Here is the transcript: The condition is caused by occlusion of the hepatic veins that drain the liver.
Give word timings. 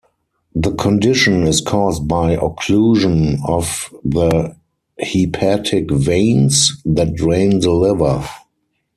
The 0.55 0.71
condition 0.71 1.45
is 1.45 1.61
caused 1.61 2.07
by 2.07 2.35
occlusion 2.35 3.37
of 3.47 3.93
the 4.03 4.55
hepatic 4.97 5.91
veins 5.91 6.81
that 6.85 7.13
drain 7.13 7.59
the 7.59 7.69
liver. 7.69 8.27